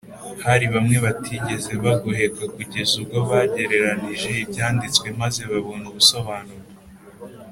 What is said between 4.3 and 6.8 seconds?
ibyanditswe, maze babona ubusobanuro